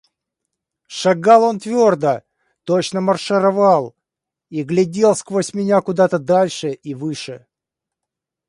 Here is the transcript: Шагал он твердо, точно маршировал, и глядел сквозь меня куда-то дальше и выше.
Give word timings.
Шагал 0.99 1.43
он 1.43 1.59
твердо, 1.59 2.23
точно 2.63 3.01
маршировал, 3.01 3.95
и 4.49 4.63
глядел 4.63 5.13
сквозь 5.15 5.53
меня 5.53 5.79
куда-то 5.81 6.17
дальше 6.17 6.71
и 6.71 6.95
выше. 6.95 7.45